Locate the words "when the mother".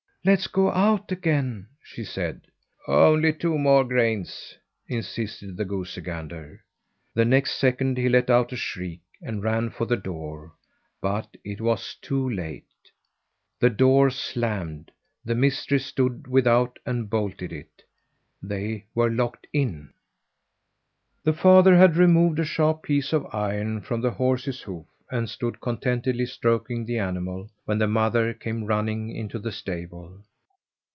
27.65-28.33